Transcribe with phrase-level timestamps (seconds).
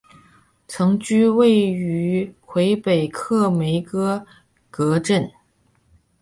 [0.67, 4.25] 曾居住于魁北克梅戈
[4.71, 5.29] 格镇。